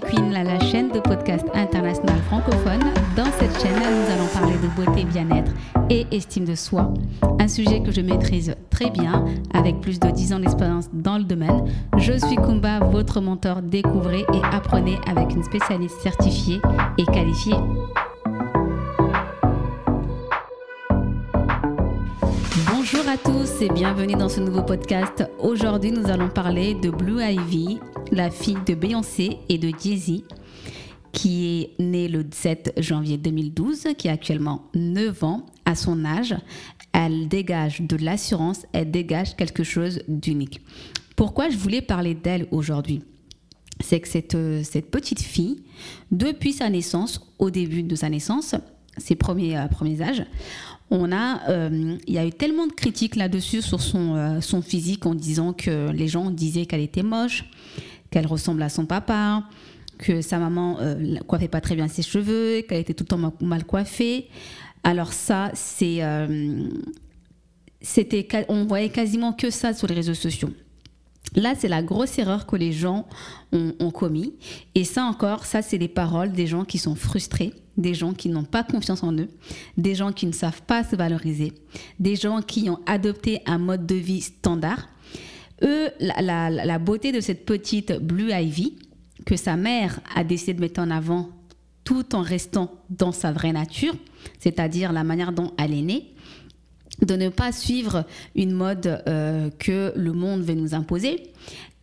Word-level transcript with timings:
Queen, 0.00 0.32
la, 0.32 0.44
la 0.44 0.58
chaîne 0.60 0.90
de 0.90 1.00
podcast 1.00 1.46
international 1.54 2.18
francophone. 2.26 2.80
Dans 3.16 3.30
cette 3.38 3.60
chaîne, 3.60 3.74
nous 3.74 4.12
allons 4.12 4.26
parler 4.32 4.56
de 4.58 4.68
beauté, 4.76 5.04
bien-être 5.04 5.52
et 5.90 6.06
estime 6.12 6.44
de 6.44 6.54
soi. 6.54 6.92
Un 7.40 7.48
sujet 7.48 7.82
que 7.82 7.90
je 7.90 8.00
maîtrise 8.00 8.54
très 8.70 8.90
bien, 8.90 9.24
avec 9.54 9.80
plus 9.80 9.98
de 9.98 10.10
10 10.10 10.32
ans 10.34 10.38
d'expérience 10.38 10.88
dans 10.92 11.18
le 11.18 11.24
domaine. 11.24 11.64
Je 11.96 12.12
suis 12.12 12.36
Kumba, 12.36 12.80
votre 12.80 13.20
mentor. 13.20 13.62
Découvrez 13.62 14.24
et 14.32 14.40
apprenez 14.52 14.98
avec 15.06 15.34
une 15.34 15.42
spécialiste 15.42 16.00
certifiée 16.00 16.60
et 16.98 17.04
qualifiée. 17.04 17.56
Bonjour 22.98 23.12
à 23.12 23.16
tous 23.16 23.62
et 23.62 23.68
bienvenue 23.68 24.14
dans 24.14 24.28
ce 24.28 24.40
nouveau 24.40 24.62
podcast. 24.62 25.22
Aujourd'hui, 25.38 25.92
nous 25.92 26.10
allons 26.10 26.28
parler 26.28 26.74
de 26.74 26.90
Blue 26.90 27.22
Ivy, 27.22 27.78
la 28.10 28.28
fille 28.28 28.58
de 28.66 28.74
Beyoncé 28.74 29.38
et 29.48 29.56
de 29.56 29.68
Jay-Z, 29.68 30.24
qui 31.12 31.46
est 31.46 31.80
née 31.80 32.08
le 32.08 32.26
7 32.28 32.72
janvier 32.78 33.16
2012, 33.16 33.90
qui 33.96 34.08
a 34.08 34.12
actuellement 34.12 34.64
9 34.74 35.22
ans. 35.22 35.46
À 35.64 35.76
son 35.76 36.04
âge, 36.04 36.34
elle 36.92 37.28
dégage 37.28 37.82
de 37.82 37.96
l'assurance, 37.96 38.66
elle 38.72 38.90
dégage 38.90 39.36
quelque 39.36 39.62
chose 39.62 40.02
d'unique. 40.08 40.60
Pourquoi 41.14 41.50
je 41.50 41.56
voulais 41.56 41.82
parler 41.82 42.14
d'elle 42.14 42.48
aujourd'hui? 42.50 43.04
C'est 43.78 44.00
que 44.00 44.08
cette, 44.08 44.34
euh, 44.34 44.64
cette 44.64 44.90
petite 44.90 45.22
fille, 45.22 45.62
depuis 46.10 46.52
sa 46.52 46.68
naissance, 46.68 47.20
au 47.38 47.50
début 47.50 47.84
de 47.84 47.94
sa 47.94 48.08
naissance, 48.08 48.56
ses 48.98 49.14
premiers, 49.14 49.56
euh, 49.56 49.66
premiers 49.68 50.02
âges, 50.02 50.24
on 50.90 51.12
a, 51.12 51.48
euh, 51.50 51.96
il 52.06 52.14
y 52.14 52.18
a 52.18 52.26
eu 52.26 52.30
tellement 52.30 52.66
de 52.66 52.72
critiques 52.72 53.16
là-dessus 53.16 53.62
sur 53.62 53.80
son, 53.80 54.14
euh, 54.14 54.40
son 54.40 54.62
physique 54.62 55.04
en 55.06 55.14
disant 55.14 55.52
que 55.52 55.90
les 55.90 56.08
gens 56.08 56.30
disaient 56.30 56.66
qu'elle 56.66 56.80
était 56.80 57.02
moche, 57.02 57.44
qu'elle 58.10 58.26
ressemble 58.26 58.62
à 58.62 58.68
son 58.68 58.86
papa, 58.86 59.44
que 59.98 60.22
sa 60.22 60.38
maman 60.38 60.78
euh, 60.80 61.16
coiffait 61.26 61.48
pas 61.48 61.60
très 61.60 61.74
bien 61.74 61.88
ses 61.88 62.02
cheveux, 62.02 62.62
qu'elle 62.62 62.80
était 62.80 62.94
tout 62.94 63.04
le 63.04 63.08
temps 63.08 63.32
mal, 63.40 63.64
coiffée. 63.64 64.28
Alors 64.84 65.12
ça, 65.12 65.50
c'est, 65.54 66.02
euh, 66.02 66.68
c'était, 67.82 68.26
on 68.48 68.64
voyait 68.64 68.88
quasiment 68.88 69.32
que 69.32 69.50
ça 69.50 69.74
sur 69.74 69.88
les 69.88 69.94
réseaux 69.94 70.14
sociaux. 70.14 70.50
Là, 71.36 71.54
c'est 71.56 71.68
la 71.68 71.82
grosse 71.82 72.18
erreur 72.18 72.46
que 72.46 72.56
les 72.56 72.72
gens 72.72 73.06
ont, 73.52 73.74
ont 73.80 73.90
commis. 73.90 74.34
Et 74.74 74.84
ça 74.84 75.04
encore, 75.04 75.44
ça, 75.44 75.62
c'est 75.62 75.78
les 75.78 75.88
paroles 75.88 76.32
des 76.32 76.46
gens 76.46 76.64
qui 76.64 76.78
sont 76.78 76.94
frustrés, 76.94 77.52
des 77.76 77.94
gens 77.94 78.12
qui 78.14 78.28
n'ont 78.28 78.44
pas 78.44 78.64
confiance 78.64 79.02
en 79.02 79.12
eux, 79.12 79.28
des 79.76 79.94
gens 79.94 80.12
qui 80.12 80.26
ne 80.26 80.32
savent 80.32 80.62
pas 80.62 80.82
se 80.84 80.96
valoriser, 80.96 81.52
des 82.00 82.16
gens 82.16 82.40
qui 82.42 82.68
ont 82.70 82.80
adopté 82.86 83.40
un 83.46 83.58
mode 83.58 83.86
de 83.86 83.94
vie 83.94 84.20
standard. 84.22 84.88
Eux, 85.62 85.90
la, 86.00 86.22
la- 86.22 86.50
la 86.50 86.78
beauté 86.78 87.12
de 87.12 87.20
cette 87.20 87.44
petite 87.44 87.92
Blue 88.00 88.32
Ivy, 88.32 88.76
que 89.26 89.36
sa 89.36 89.56
mère 89.56 90.00
a 90.14 90.24
décidé 90.24 90.54
de 90.54 90.60
mettre 90.60 90.80
en 90.80 90.90
avant 90.90 91.28
tout 91.84 92.14
en 92.14 92.22
restant 92.22 92.72
dans 92.90 93.12
sa 93.12 93.32
vraie 93.32 93.52
nature, 93.52 93.94
c'est-à-dire 94.38 94.92
la 94.92 95.04
manière 95.04 95.32
dont 95.32 95.52
elle 95.58 95.72
est 95.74 95.82
née, 95.82 96.14
de 97.04 97.14
ne 97.14 97.28
pas 97.28 97.52
suivre 97.52 98.04
une 98.34 98.52
mode 98.52 99.02
euh, 99.06 99.50
que 99.58 99.92
le 99.96 100.12
monde 100.12 100.42
veut 100.42 100.54
nous 100.54 100.74
imposer. 100.74 101.22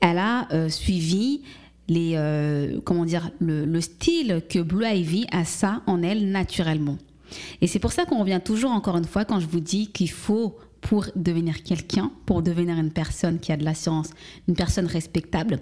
Elle 0.02 0.18
a 0.18 0.48
euh, 0.52 0.70
suivi 0.70 1.42
les, 1.88 2.14
euh, 2.16 2.80
comment 2.84 3.06
dire, 3.06 3.32
le, 3.40 3.66
le 3.66 3.82
style 3.82 4.42
que 4.50 4.60
Blue 4.60 4.86
Ivy 4.86 5.28
a 5.32 5.46
ça 5.46 5.82
en 5.88 6.02
elle 6.04 6.32
naturellement. 6.32 6.98
Et 7.62 7.68
c'est 7.68 7.80
pour 7.80 7.92
ça 7.92 8.06
qu'on 8.06 8.20
revient 8.20 8.42
toujours 8.44 8.72
encore 8.72 8.98
une 8.98 9.06
fois 9.06 9.26
quand 9.26 9.40
je 9.40 9.48
vous 9.48 9.60
dis 9.60 9.88
qu'il 9.88 10.10
faut 10.10 10.58
pour 10.86 11.08
devenir 11.16 11.64
quelqu'un, 11.64 12.12
pour 12.28 12.44
devenir 12.44 12.78
une 12.78 12.92
personne 12.92 13.40
qui 13.40 13.52
a 13.52 13.58
de 13.58 13.64
l'assurance, 13.64 14.12
une 14.48 14.54
personne 14.54 14.86
respectable, 14.86 15.60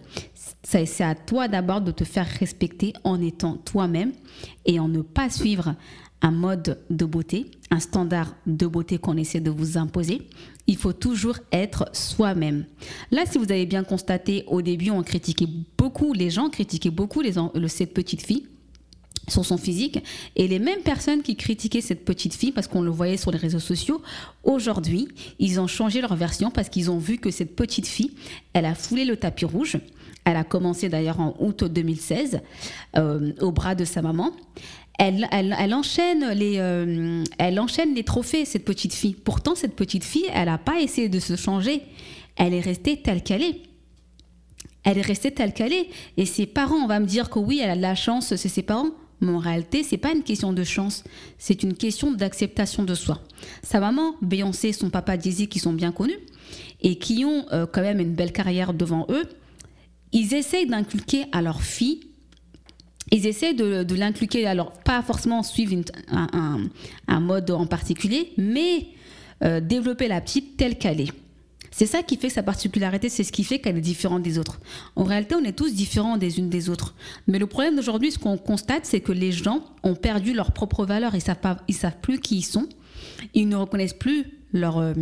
c'est 0.63 1.01
à 1.01 1.15
toi 1.15 1.47
d'abord 1.47 1.79
de 1.79 1.91
te 1.91 2.03
faire 2.03 2.27
respecter 2.39 2.91
en 3.05 3.21
étant 3.21 3.55
toi-même 3.55 4.11
et 4.65 4.81
en 4.81 4.89
ne 4.89 5.01
pas 5.01 5.29
suivre 5.29 5.75
un 6.23 6.31
mode 6.31 6.79
de 6.89 7.05
beauté, 7.05 7.51
un 7.69 7.79
standard 7.79 8.33
de 8.47 8.65
beauté 8.65 8.97
qu'on 8.97 9.17
essaie 9.17 9.41
de 9.41 9.51
vous 9.51 9.77
imposer. 9.77 10.21
Il 10.65 10.77
faut 10.77 10.93
toujours 10.93 11.37
être 11.51 11.89
soi-même. 11.91 12.65
Là, 13.11 13.25
si 13.25 13.37
vous 13.37 13.51
avez 13.51 13.65
bien 13.65 13.83
constaté, 13.83 14.45
au 14.47 14.61
début, 14.61 14.89
on 14.89 15.03
critiquait 15.03 15.49
beaucoup, 15.77 16.13
les 16.13 16.29
gens 16.29 16.49
critiquaient 16.49 16.89
beaucoup 16.89 17.21
les, 17.21 17.33
cette 17.67 17.93
petite 17.93 18.25
fille 18.25 18.47
sur 19.27 19.45
son 19.45 19.57
physique. 19.57 19.99
Et 20.37 20.47
les 20.47 20.59
mêmes 20.59 20.81
personnes 20.81 21.21
qui 21.21 21.35
critiquaient 21.35 21.81
cette 21.81 22.05
petite 22.05 22.33
fille, 22.33 22.51
parce 22.51 22.67
qu'on 22.67 22.81
le 22.81 22.91
voyait 22.91 23.17
sur 23.17 23.31
les 23.31 23.37
réseaux 23.37 23.59
sociaux, 23.59 24.01
aujourd'hui, 24.43 25.09
ils 25.39 25.59
ont 25.59 25.67
changé 25.67 25.99
leur 25.99 26.15
version 26.15 26.51
parce 26.51 26.69
qu'ils 26.69 26.89
ont 26.89 26.97
vu 26.97 27.17
que 27.17 27.31
cette 27.31 27.55
petite 27.55 27.87
fille, 27.87 28.11
elle 28.53 28.65
a 28.65 28.75
foulé 28.75 29.03
le 29.03 29.17
tapis 29.17 29.45
rouge. 29.45 29.77
Elle 30.25 30.37
a 30.37 30.45
commencé 30.45 30.87
d'ailleurs 30.87 31.19
en 31.19 31.35
août 31.39 31.65
2016 31.65 32.39
euh, 32.95 33.33
au 33.41 33.51
bras 33.51 33.75
de 33.75 33.83
sa 33.83 34.01
maman. 34.01 34.31
Elle, 34.99 35.27
elle- 35.31 35.55
elle 35.59 35.73
enchaîne 35.73 36.29
les, 36.33 36.57
euh, 36.59 37.23
elle 37.39 37.59
enchaîne 37.59 37.95
les 37.95 38.03
trophées, 38.03 38.45
cette 38.45 38.63
petite 38.65 38.93
fille. 38.93 39.15
Pourtant, 39.15 39.55
cette 39.55 39.75
petite 39.75 40.03
fille, 40.03 40.25
elle 40.33 40.45
n'a 40.45 40.57
pas 40.57 40.79
essayé 40.81 41.09
de 41.09 41.19
se 41.19 41.35
changer. 41.35 41.81
Elle 42.35 42.53
est 42.53 42.61
restée 42.61 42.97
telle 43.01 43.23
qu'elle 43.23 43.43
est 43.43 43.61
elle 44.85 44.97
est 44.97 45.01
restée 45.01 45.31
telle 45.31 45.53
qu'elle 45.53 45.71
est. 45.71 45.87
Et 46.17 46.25
ses 46.25 46.45
parents, 46.45 46.75
on 46.75 46.87
va 46.87 46.99
me 46.99 47.05
dire 47.05 47.29
que 47.29 47.39
oui, 47.39 47.61
elle 47.63 47.69
a 47.69 47.75
de 47.77 47.81
la 47.81 47.95
chance, 47.95 48.35
c'est 48.35 48.49
ses 48.49 48.63
parents. 48.63 48.89
Mais 49.21 49.31
en 49.31 49.37
réalité, 49.37 49.81
c'est 49.81 49.95
pas 49.97 50.11
une 50.11 50.23
question 50.23 50.51
de 50.51 50.63
chance, 50.65 51.05
c'est 51.37 51.63
une 51.63 51.73
question 51.75 52.11
d'acceptation 52.11 52.83
de 52.83 52.93
soi. 52.93 53.21
Sa 53.61 53.79
maman, 53.79 54.15
Beyoncé, 54.21 54.73
son 54.73 54.89
papa 54.89 55.17
Jay-Z, 55.17 55.47
qui 55.47 55.59
sont 55.59 55.71
bien 55.71 55.93
connus 55.93 56.19
et 56.81 56.97
qui 56.97 57.23
ont 57.23 57.45
euh, 57.53 57.65
quand 57.65 57.79
même 57.81 58.01
une 58.01 58.13
belle 58.13 58.33
carrière 58.33 58.73
devant 58.73 59.05
eux, 59.09 59.23
ils 60.11 60.33
essayent 60.33 60.67
d'inculquer 60.67 61.27
à 61.31 61.41
leur 61.41 61.61
fille, 61.61 62.01
ils 63.13 63.27
essaient 63.27 63.53
de, 63.53 63.83
de 63.83 64.45
alors 64.45 64.71
pas 64.71 65.01
forcément 65.01 65.43
suivre 65.43 65.75
un, 66.09 67.19
mode 67.19 67.51
en 67.51 67.67
particulier, 67.67 68.33
mais 68.37 68.87
euh, 69.43 69.59
développer 69.59 70.07
la 70.07 70.19
petite 70.19 70.57
telle 70.57 70.77
qu'elle 70.77 70.99
est. 70.99 71.11
C'est 71.69 71.85
ça 71.85 72.03
qui 72.03 72.17
fait 72.17 72.29
sa 72.29 72.43
particularité, 72.43 73.09
c'est 73.09 73.23
ce 73.23 73.31
qui 73.31 73.43
fait 73.43 73.59
qu'elle 73.59 73.77
est 73.77 73.81
différente 73.81 74.21
des 74.21 74.37
autres. 74.37 74.59
En 74.95 75.03
réalité, 75.03 75.35
on 75.35 75.43
est 75.43 75.57
tous 75.57 75.73
différents 75.73 76.17
des 76.17 76.37
unes 76.37 76.49
des 76.49 76.69
autres. 76.69 76.93
Mais 77.27 77.39
le 77.39 77.47
problème 77.47 77.75
d'aujourd'hui, 77.75 78.11
ce 78.11 78.19
qu'on 78.19 78.37
constate, 78.37 78.85
c'est 78.85 79.01
que 79.01 79.11
les 79.11 79.31
gens 79.31 79.63
ont 79.83 79.95
perdu 79.95 80.33
leur 80.33 80.51
propre 80.51 80.85
valeur. 80.85 81.15
Ils 81.15 81.21
savent 81.21 81.37
savent 81.71 81.99
plus 82.01 82.19
qui 82.19 82.37
ils 82.37 82.43
sont. 82.43 82.67
Ils 83.33 83.47
ne 83.47 83.55
reconnaissent 83.55 83.93
plus 83.93 84.25
leur 84.53 84.77
euh, 84.77 84.93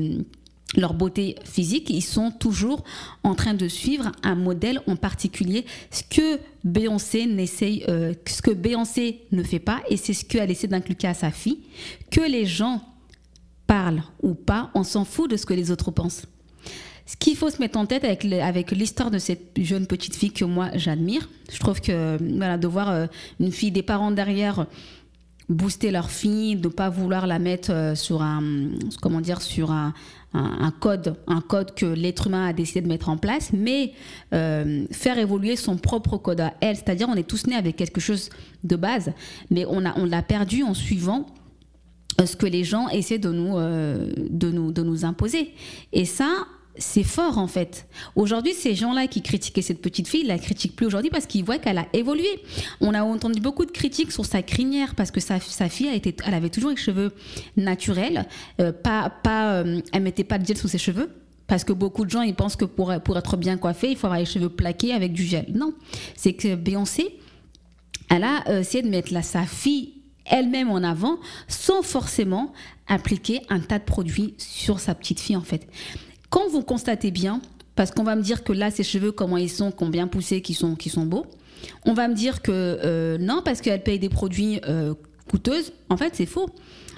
leur 0.75 0.93
beauté 0.93 1.35
physique. 1.43 1.89
Ils 1.89 2.01
sont 2.01 2.31
toujours 2.31 2.83
en 3.23 3.35
train 3.35 3.53
de 3.53 3.67
suivre 3.67 4.11
un 4.23 4.35
modèle 4.35 4.81
en 4.87 4.95
particulier. 4.95 5.65
Ce 5.89 6.03
que 6.03 6.39
Beyoncé 6.63 7.25
n'essaye, 7.25 7.83
euh, 7.89 8.13
ce 8.25 8.41
que 8.41 8.51
Beyoncé 8.51 9.21
ne 9.31 9.43
fait 9.43 9.59
pas, 9.59 9.81
et 9.89 9.97
c'est 9.97 10.13
ce 10.13 10.25
qu'elle 10.25 10.51
essaie 10.51 10.67
d'inculquer 10.67 11.07
à 11.07 11.13
sa 11.13 11.31
fille, 11.31 11.59
que 12.09 12.21
les 12.21 12.45
gens 12.45 12.81
parlent 13.67 14.03
ou 14.21 14.33
pas, 14.33 14.69
on 14.75 14.83
s'en 14.83 15.05
fout 15.05 15.29
de 15.29 15.37
ce 15.37 15.45
que 15.45 15.53
les 15.53 15.71
autres 15.71 15.91
pensent. 15.91 16.25
Ce 17.05 17.17
qu'il 17.17 17.35
faut 17.35 17.49
se 17.49 17.59
mettre 17.59 17.77
en 17.77 17.85
tête 17.85 18.05
avec, 18.05 18.23
avec 18.25 18.71
l'histoire 18.71 19.11
de 19.11 19.17
cette 19.17 19.61
jeune 19.61 19.85
petite 19.88 20.15
fille 20.15 20.31
que 20.31 20.45
moi 20.45 20.69
j'admire, 20.75 21.29
je 21.51 21.59
trouve 21.59 21.81
que 21.81 22.17
voilà, 22.38 22.57
de 22.57 22.67
voir 22.67 22.89
euh, 22.89 23.07
une 23.39 23.51
fille, 23.51 23.71
des 23.71 23.83
parents 23.83 24.11
derrière 24.11 24.65
booster 25.51 25.91
leur 25.91 26.09
fille, 26.09 26.56
de 26.56 26.67
pas 26.67 26.89
vouloir 26.89 27.28
la 27.28 27.39
mettre 27.39 27.72
euh, 27.72 27.95
sur 27.95 28.22
un, 28.22 28.41
comment 29.01 29.22
dire, 29.22 29.41
sur 29.41 29.72
un, 29.72 29.94
un- 30.34 30.72
code, 30.72 31.16
un 31.28 31.41
code 31.41 31.75
que 31.75 31.85
l'être 31.85 32.28
humain 32.28 32.47
a 32.47 32.53
décidé 32.53 32.81
de 32.81 32.88
mettre 32.88 33.09
en 33.09 33.17
place, 33.17 33.51
mais 33.53 33.94
euh, 34.34 34.85
faire 34.91 35.17
évoluer 35.17 35.56
son 35.56 35.78
propre 35.78 36.17
code 36.17 36.41
à 36.41 36.53
elle. 36.62 36.75
C'est-à-dire, 36.75 37.07
on 37.09 37.16
est 37.16 37.28
tous 37.28 37.47
nés 37.47 37.56
avec 37.56 37.75
quelque 37.75 38.00
chose 38.01 38.29
de 38.63 38.75
base, 38.75 39.12
mais 39.50 39.66
on 39.67 39.85
a, 39.85 39.97
on 40.00 40.06
l'a 40.06 40.22
perdu 40.23 40.63
en 40.63 40.73
suivant 40.73 41.28
euh, 42.19 42.25
ce 42.25 42.35
que 42.35 42.45
les 42.45 42.63
gens 42.63 42.88
essaient 42.89 43.19
de 43.19 43.31
nous, 43.31 43.56
de 43.57 44.51
nous, 44.51 44.72
de 44.72 44.83
nous 44.83 45.06
imposer. 45.06 45.53
Et 45.91 46.06
ça, 46.06 46.45
c'est 46.77 47.03
fort 47.03 47.37
en 47.37 47.47
fait. 47.47 47.87
Aujourd'hui, 48.15 48.53
ces 48.53 48.75
gens-là 48.75 49.07
qui 49.07 49.21
critiquaient 49.21 49.62
cette 49.62 49.81
petite 49.81 50.07
fille, 50.07 50.21
ils 50.21 50.27
la 50.27 50.38
critiquent 50.38 50.75
plus 50.75 50.85
aujourd'hui 50.85 51.09
parce 51.09 51.25
qu'ils 51.25 51.44
voient 51.44 51.57
qu'elle 51.57 51.77
a 51.77 51.88
évolué. 51.94 52.27
On 52.79 52.94
a 52.94 53.03
entendu 53.03 53.41
beaucoup 53.41 53.65
de 53.65 53.71
critiques 53.71 54.12
sur 54.12 54.25
sa 54.25 54.41
crinière 54.41 54.95
parce 54.95 55.12
que 55.12 55.19
sa, 55.19 55.39
fille, 55.39 55.88
a 55.88 55.94
été, 55.94 56.15
elle 56.25 56.33
avait 56.33 56.50
toujours 56.50 56.69
les 56.69 56.77
cheveux 56.77 57.13
naturels, 57.57 58.27
euh, 58.59 58.71
pas, 58.71 59.09
pas, 59.09 59.56
euh, 59.56 59.81
elle 59.91 60.03
mettait 60.03 60.23
pas 60.23 60.38
de 60.38 60.45
gel 60.45 60.57
sous 60.57 60.68
ses 60.68 60.77
cheveux. 60.77 61.09
Parce 61.47 61.65
que 61.65 61.73
beaucoup 61.73 62.06
de 62.06 62.09
gens, 62.09 62.21
ils 62.21 62.33
pensent 62.33 62.56
que 62.56 62.63
pour, 62.63 62.94
pour 63.03 63.17
être 63.17 63.35
bien 63.35 63.57
coiffé, 63.57 63.91
il 63.91 63.97
faut 63.97 64.07
avoir 64.07 64.19
les 64.19 64.25
cheveux 64.25 64.47
plaqués 64.47 64.94
avec 64.94 65.12
du 65.12 65.25
gel. 65.25 65.47
Non, 65.53 65.74
c'est 66.15 66.31
que 66.31 66.56
Beyoncé, 66.56 67.19
elle 68.09 68.24
a 68.24 68.47
euh, 68.47 68.62
essayé 68.62 68.81
de 68.81 68.89
mettre 68.89 69.13
la, 69.13 69.21
sa 69.21 69.44
fille 69.44 70.01
elle-même 70.25 70.69
en 70.69 70.77
avant 70.77 71.17
sans 71.47 71.81
forcément 71.81 72.53
appliquer 72.88 73.41
un 73.50 73.59
tas 73.59 73.79
de 73.79 73.83
produits 73.83 74.33
sur 74.38 74.79
sa 74.79 74.95
petite 74.95 75.19
fille 75.19 75.35
en 75.35 75.41
fait. 75.41 75.67
Quand 76.31 76.50
vous 76.50 76.63
constatez 76.63 77.12
bien, 77.12 77.42
parce 77.75 77.92
qu'on 77.92 78.04
va 78.04 78.16
me 78.16 78.24
dire 78.24 78.44
que 78.44 78.54
là 78.54 78.72
ses 78.72 78.83
cheveux 78.83 79.12
comment 79.12 79.38
ils 79.38 79.50
sont, 79.50 79.72
qui 79.72 79.83
ont 79.83 79.89
bien 79.89 80.07
poussé, 80.07 80.42
qui 80.42 80.56
sont, 80.56 80.75
qui 80.75 80.89
sont 80.89 81.06
beaux, 81.06 81.28
on 81.86 81.94
va 81.94 82.07
me 82.07 82.16
dire 82.16 82.42
que 82.42 82.51
euh, 82.51 83.18
non 83.19 83.42
parce 83.44 83.62
qu'elle 83.62 83.83
paye 83.83 84.00
des 84.00 84.10
produits 84.10 84.60
euh, 84.68 84.95
coûteuses, 85.30 85.74
en 85.89 85.98
fait 85.98 86.16
c'est 86.16 86.25
faux. 86.25 86.50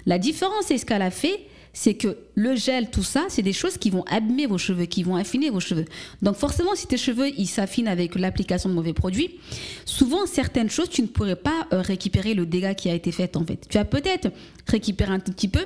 La 0.06 0.20
différence 0.20 0.66
c'est 0.68 0.78
ce 0.78 0.86
qu'elle 0.86 1.02
a 1.02 1.12
fait, 1.12 1.48
c'est 1.74 1.96
que 1.96 2.18
le 2.36 2.56
gel, 2.56 2.92
tout 2.92 3.02
ça, 3.04 3.26
c'est 3.30 3.42
des 3.42 3.52
choses 3.52 3.78
qui 3.78 3.90
vont 3.90 4.04
abîmer 4.04 4.46
vos 4.46 4.60
cheveux, 4.60 4.86
qui 4.86 5.02
vont 5.02 5.16
affiner 5.16 5.50
vos 5.50 5.60
cheveux. 5.60 5.86
Donc 6.22 6.36
forcément, 6.36 6.76
si 6.76 6.86
tes 6.86 6.98
cheveux, 6.98 7.30
ils 7.36 7.48
s'affinent 7.48 7.88
avec 7.88 8.14
l'application 8.14 8.70
de 8.70 8.76
mauvais 8.76 8.94
produits, 8.94 9.40
souvent, 9.86 10.28
certaines 10.28 10.70
choses, 10.70 10.90
tu 10.90 11.02
ne 11.02 11.08
pourrais 11.08 11.36
pas 11.36 11.68
euh, 11.74 11.82
récupérer 11.82 12.36
le 12.36 12.46
dégât 12.46 12.76
qui 12.76 12.90
a 12.90 12.94
été 12.94 13.12
fait, 13.12 13.36
en 13.36 13.44
fait. 13.44 13.68
Tu 13.68 13.80
vas 13.80 13.86
peut-être 13.86 14.30
récupérer 14.68 15.12
un 15.12 15.20
tout 15.20 15.32
petit 15.32 15.48
peu, 15.48 15.66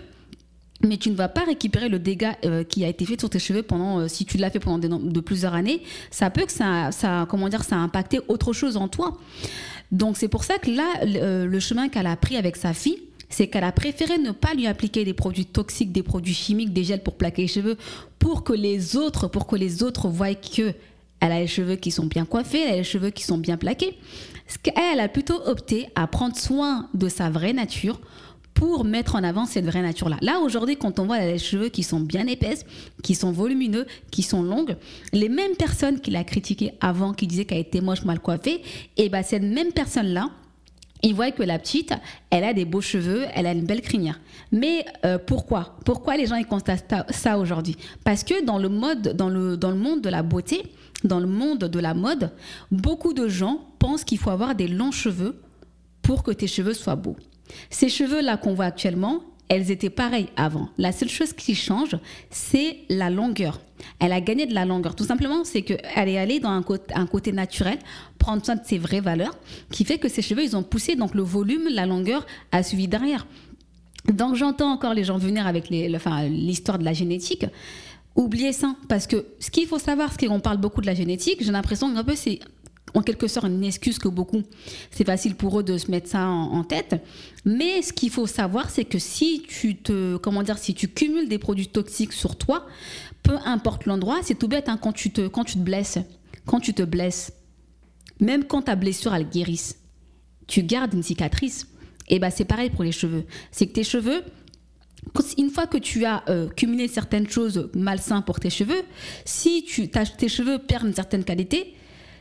mais 0.81 0.97
tu 0.97 1.09
ne 1.09 1.15
vas 1.15 1.27
pas 1.27 1.43
récupérer 1.43 1.89
le 1.89 1.99
dégât 1.99 2.37
euh, 2.45 2.63
qui 2.63 2.85
a 2.85 2.87
été 2.87 3.05
fait 3.05 3.19
sur 3.19 3.29
tes 3.29 3.39
cheveux 3.39 3.63
pendant, 3.63 3.99
euh, 3.99 4.07
si 4.07 4.25
tu 4.25 4.37
l'as 4.37 4.49
fait 4.49 4.59
pendant 4.59 4.99
de 4.99 5.19
plusieurs 5.19 5.53
années, 5.53 5.81
ça 6.11 6.29
peut 6.29 6.45
que 6.45 6.51
ça, 6.51 6.91
ça, 6.91 7.25
comment 7.29 7.49
dire, 7.49 7.63
ça 7.63 7.75
a 7.75 7.79
impacté 7.79 8.19
autre 8.27 8.53
chose 8.53 8.77
en 8.77 8.87
toi. 8.87 9.17
Donc 9.91 10.17
c'est 10.17 10.27
pour 10.27 10.43
ça 10.43 10.57
que 10.57 10.69
là, 10.69 10.85
le, 11.05 11.59
chemin 11.59 11.89
qu'elle 11.89 12.07
a 12.07 12.15
pris 12.15 12.37
avec 12.37 12.55
sa 12.55 12.73
fille, 12.73 13.01
c'est 13.29 13.47
qu'elle 13.47 13.63
a 13.63 13.71
préféré 13.71 14.17
ne 14.17 14.31
pas 14.31 14.53
lui 14.53 14.67
appliquer 14.67 15.03
des 15.03 15.13
produits 15.13 15.45
toxiques, 15.45 15.91
des 15.91 16.03
produits 16.03 16.33
chimiques, 16.33 16.73
des 16.73 16.83
gels 16.83 17.03
pour 17.03 17.15
plaquer 17.15 17.43
les 17.43 17.47
cheveux, 17.47 17.77
pour 18.19 18.43
que 18.43 18.53
les 18.53 18.95
autres, 18.95 19.27
pour 19.27 19.47
que 19.47 19.55
les 19.55 19.83
autres 19.83 20.07
voient 20.07 20.35
que 20.35 20.73
elle 21.19 21.31
a 21.31 21.39
les 21.39 21.47
cheveux 21.47 21.75
qui 21.75 21.89
sont 21.89 22.05
bien 22.05 22.25
coiffés, 22.25 22.61
elle 22.61 22.73
a 22.73 22.77
les 22.77 22.83
cheveux 22.83 23.09
qui 23.09 23.23
sont 23.23 23.39
bien 23.39 23.57
plaqués. 23.57 23.97
Elle 24.75 24.99
a 24.99 25.09
plutôt 25.09 25.41
opté 25.45 25.87
à 25.95 26.07
prendre 26.07 26.37
soin 26.37 26.87
de 26.93 27.09
sa 27.09 27.29
vraie 27.29 27.53
nature 27.53 27.99
pour 28.57 28.85
mettre 28.85 29.13
en 29.13 29.23
avant 29.23 29.45
cette 29.45 29.65
vraie 29.65 29.83
nature-là. 29.83 30.17
Là, 30.21 30.39
aujourd'hui, 30.39 30.77
quand 30.77 30.97
on 30.97 31.05
voit 31.05 31.19
les 31.19 31.37
cheveux 31.37 31.69
qui 31.69 31.83
sont 31.83 31.99
bien 31.99 32.25
épaisses, 32.25 32.65
qui 33.03 33.13
sont 33.13 33.31
volumineux, 33.31 33.85
qui 34.09 34.23
sont 34.23 34.41
longues, 34.41 34.77
les 35.13 35.29
mêmes 35.29 35.55
personnes 35.55 35.99
qui 35.99 36.09
l'a 36.09 36.23
critiqué 36.23 36.71
avant, 36.81 37.13
qui 37.13 37.27
disaient 37.27 37.45
qu'elle 37.45 37.59
était 37.59 37.81
moche, 37.81 38.03
mal 38.03 38.19
coiffée, 38.19 38.55
et 38.55 38.63
eh 39.05 39.09
ben 39.09 39.21
cette 39.21 39.43
même 39.43 39.71
personne-là, 39.73 40.31
il 41.03 41.13
voit 41.13 41.29
que 41.29 41.43
la 41.43 41.59
petite, 41.59 41.93
elle 42.31 42.43
a 42.43 42.53
des 42.53 42.65
beaux 42.65 42.81
cheveux, 42.81 43.25
elle 43.35 43.45
a 43.45 43.51
une 43.51 43.63
belle 43.63 43.81
crinière. 43.81 44.19
Mais 44.51 44.83
euh, 45.05 45.19
pourquoi? 45.19 45.77
Pourquoi 45.85 46.17
les 46.17 46.25
gens 46.25 46.37
ils 46.37 46.47
constatent 46.47 46.91
ça 47.11 47.37
aujourd'hui? 47.37 47.77
Parce 48.03 48.23
que 48.23 48.43
dans 48.43 48.57
le 48.57 48.69
mode, 48.69 49.15
dans 49.15 49.29
le, 49.29 49.55
dans 49.55 49.69
le 49.69 49.77
monde 49.77 50.01
de 50.01 50.09
la 50.09 50.23
beauté, 50.23 50.63
dans 51.03 51.19
le 51.19 51.27
monde 51.27 51.59
de 51.59 51.79
la 51.79 51.93
mode, 51.93 52.31
beaucoup 52.71 53.13
de 53.13 53.27
gens 53.27 53.67
pensent 53.77 54.03
qu'il 54.03 54.17
faut 54.17 54.31
avoir 54.31 54.55
des 54.55 54.67
longs 54.67 54.91
cheveux 54.91 55.39
pour 56.01 56.23
que 56.23 56.31
tes 56.31 56.47
cheveux 56.47 56.73
soient 56.73 56.95
beaux. 56.95 57.17
Ces 57.69 57.89
cheveux-là 57.89 58.37
qu'on 58.37 58.53
voit 58.53 58.65
actuellement, 58.65 59.21
elles 59.49 59.71
étaient 59.71 59.89
pareilles 59.89 60.29
avant. 60.35 60.69
La 60.77 60.91
seule 60.91 61.09
chose 61.09 61.33
qui 61.33 61.55
change, 61.55 61.97
c'est 62.29 62.77
la 62.89 63.09
longueur. 63.09 63.61
Elle 63.99 64.11
a 64.11 64.19
gagné 64.21 64.45
de 64.45 64.53
la 64.53 64.65
longueur. 64.65 64.95
Tout 64.95 65.05
simplement, 65.05 65.43
c'est 65.43 65.61
qu'elle 65.61 66.09
est 66.09 66.17
allée 66.17 66.39
dans 66.39 66.49
un 66.49 67.05
côté, 67.05 67.31
naturel, 67.31 67.77
prendre 68.17 68.43
soin 68.43 68.55
de 68.55 68.65
ses 68.65 68.77
vraies 68.77 68.99
valeurs, 68.99 69.37
qui 69.71 69.85
fait 69.85 69.99
que 69.99 70.09
ses 70.09 70.21
cheveux, 70.21 70.43
ils 70.43 70.57
ont 70.57 70.63
poussé, 70.63 70.95
donc 70.95 71.13
le 71.13 71.21
volume, 71.21 71.67
la 71.69 71.85
longueur 71.85 72.25
a 72.51 72.63
suivi 72.63 72.87
derrière. 72.87 73.25
Donc 74.11 74.35
j'entends 74.35 74.71
encore 74.71 74.93
les 74.93 75.03
gens 75.03 75.17
venir 75.17 75.47
avec 75.47 75.69
l'histoire 75.69 76.79
de 76.79 76.85
la 76.85 76.93
génétique. 76.93 77.45
Oubliez 78.15 78.51
ça, 78.51 78.75
parce 78.87 79.05
que 79.05 79.27
ce 79.39 79.51
qu'il 79.51 79.67
faut 79.67 79.77
savoir, 79.77 80.11
ce 80.11 80.25
qu'on 80.25 80.39
parle 80.39 80.57
beaucoup 80.57 80.81
de 80.81 80.87
la 80.87 80.95
génétique, 80.95 81.43
j'ai 81.43 81.51
l'impression 81.51 81.93
peu 82.03 82.15
c'est 82.15 82.39
en 82.97 83.03
quelque 83.03 83.27
sorte 83.27 83.45
une 83.45 83.63
excuse 83.63 83.99
que 83.99 84.07
beaucoup, 84.07 84.41
c'est 84.89 85.05
facile 85.05 85.35
pour 85.35 85.59
eux 85.59 85.63
de 85.63 85.77
se 85.77 85.91
mettre 85.91 86.09
ça 86.09 86.27
en, 86.27 86.63
tête. 86.63 86.95
Mais 87.45 87.83
ce 87.83 87.93
qu'il 87.93 88.09
faut 88.09 88.25
savoir, 88.25 88.71
c'est 88.71 88.85
que 88.85 88.97
si 88.97 89.43
tu 89.47 89.75
te, 89.75 90.17
comment 90.17 90.41
dire, 90.41 90.57
si 90.57 90.73
tu 90.73 90.87
cumules 90.87 91.29
des 91.29 91.37
produits 91.37 91.67
toxiques 91.67 92.11
sur 92.11 92.35
toi, 92.35 92.65
peu 93.21 93.37
importe 93.45 93.85
l'endroit, 93.85 94.17
c'est 94.23 94.33
tout 94.33 94.47
bête 94.47 94.67
hein, 94.67 94.79
quand 94.81 94.93
tu 94.93 95.11
te, 95.11 95.27
quand 95.27 95.43
tu 95.43 95.53
te 95.53 95.59
blesses, 95.59 95.99
quand 96.47 96.59
tu 96.59 96.73
te 96.73 96.81
blesses, 96.81 97.33
même 98.19 98.45
quand 98.45 98.63
ta 98.63 98.75
blessure 98.75 99.13
elle 99.13 99.29
guérisse, 99.29 99.77
tu 100.47 100.63
gardes 100.63 100.95
une 100.95 101.03
cicatrice. 101.03 101.67
Et 102.07 102.17
ben 102.17 102.31
c'est 102.31 102.45
pareil 102.45 102.71
pour 102.71 102.83
les 102.83 102.91
cheveux. 102.91 103.25
C'est 103.51 103.67
que 103.67 103.73
tes 103.73 103.83
cheveux, 103.83 104.23
une 105.37 105.51
fois 105.51 105.67
que 105.67 105.77
tu 105.77 106.03
as 106.03 106.23
euh, 106.29 106.49
cumulé 106.49 106.87
certaines 106.87 107.29
choses 107.29 107.69
malsaines 107.75 108.23
pour 108.23 108.39
tes 108.39 108.49
cheveux, 108.49 108.81
si 109.23 109.63
tu, 109.65 109.87
tes 109.89 110.29
cheveux 110.29 110.57
perdent 110.57 110.87
une 110.87 110.95
certaine 110.95 111.23
qualité, 111.23 111.75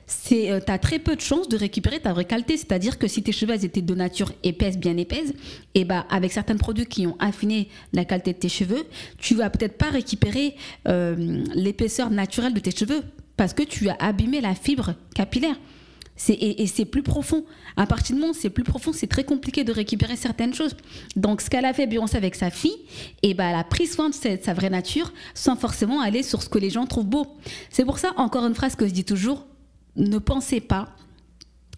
c'est 0.06 0.50
euh, 0.50 0.60
tu 0.64 0.72
as 0.72 0.78
très 0.78 0.98
peu 0.98 1.16
de 1.16 1.20
chances 1.20 1.48
de 1.48 1.56
récupérer 1.56 2.00
ta 2.00 2.12
vraie 2.12 2.24
qualité. 2.24 2.56
C'est-à-dire 2.56 2.98
que 2.98 3.08
si 3.08 3.22
tes 3.22 3.32
cheveux 3.32 3.64
étaient 3.64 3.82
de 3.82 3.94
nature 3.94 4.32
épaisse, 4.42 4.78
bien 4.78 4.96
épaisse, 4.96 5.32
et 5.74 5.84
bah 5.84 6.06
avec 6.10 6.32
certains 6.32 6.56
produits 6.56 6.86
qui 6.86 7.06
ont 7.06 7.16
affiné 7.18 7.68
la 7.92 8.04
qualité 8.04 8.32
de 8.32 8.38
tes 8.38 8.48
cheveux, 8.48 8.86
tu 9.18 9.34
vas 9.34 9.50
peut-être 9.50 9.76
pas 9.76 9.90
récupérer 9.90 10.54
euh, 10.88 11.44
l'épaisseur 11.54 12.10
naturelle 12.10 12.54
de 12.54 12.60
tes 12.60 12.70
cheveux 12.70 13.02
parce 13.36 13.52
que 13.52 13.62
tu 13.62 13.88
as 13.88 13.96
abîmé 13.98 14.40
la 14.40 14.54
fibre 14.54 14.94
capillaire. 15.14 15.56
Et, 16.28 16.66
c'est 16.66 16.86
plus 16.86 17.02
profond. 17.02 17.44
À 17.76 17.86
partir 17.86 18.14
du 18.16 18.20
moment 18.22 18.32
où 18.32 18.34
c'est 18.34 18.48
plus 18.48 18.64
profond, 18.64 18.92
c'est 18.94 19.06
très 19.06 19.24
compliqué 19.24 19.64
de 19.64 19.72
récupérer 19.72 20.16
certaines 20.16 20.54
choses. 20.54 20.74
Donc, 21.14 21.42
ce 21.42 21.50
qu'elle 21.50 21.66
a 21.66 21.74
fait 21.74 21.86
Beyoncé 21.86 22.16
avec 22.16 22.34
sa 22.34 22.50
fille, 22.50 22.76
et 23.22 23.34
ben, 23.34 23.48
elle 23.50 23.56
a 23.56 23.64
pris 23.64 23.86
soin 23.86 24.08
de 24.08 24.14
sa 24.14 24.54
vraie 24.54 24.70
nature 24.70 25.12
sans 25.34 25.56
forcément 25.56 26.00
aller 26.00 26.22
sur 26.22 26.42
ce 26.42 26.48
que 26.48 26.58
les 26.58 26.70
gens 26.70 26.86
trouvent 26.86 27.06
beau. 27.06 27.26
C'est 27.68 27.84
pour 27.84 27.98
ça, 27.98 28.14
encore 28.16 28.46
une 28.46 28.54
phrase 28.54 28.76
que 28.76 28.86
je 28.86 28.92
dis 28.92 29.04
toujours, 29.04 29.46
ne 29.96 30.18
pensez 30.18 30.60
pas 30.60 30.88